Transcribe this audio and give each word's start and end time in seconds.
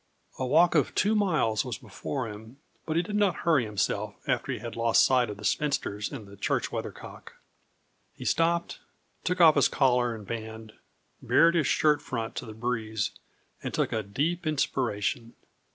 A 0.39 0.47
walk 0.47 0.73
of 0.73 0.95
two 0.95 1.13
miles 1.13 1.63
was 1.63 1.77
before 1.77 2.27
him, 2.27 2.57
but 2.87 2.95
he 2.95 3.03
did 3.03 3.15
not 3.15 3.41
hurry 3.45 3.65
himself 3.65 4.15
after 4.27 4.51
he 4.51 4.57
had 4.57 4.75
lost 4.75 5.05
sight 5.05 5.29
of 5.29 5.37
the 5.37 5.45
spinsters 5.45 6.11
and 6.11 6.27
the 6.27 6.35
church 6.35 6.71
weathercock. 6.71 7.33
He 8.15 8.25
stopped, 8.25 8.79
took 9.23 9.39
off 9.39 9.53
his 9.53 9.67
collar 9.67 10.15
and 10.15 10.25
band, 10.25 10.73
bared 11.21 11.53
his 11.53 11.67
shirt 11.67 12.01
front 12.01 12.33
to 12.37 12.47
the 12.47 12.53
breeze, 12.55 13.11
and 13.61 13.75
took 13.75 13.91
a 13.93 14.01
deep 14.01 14.47
inspiration. 14.47 15.35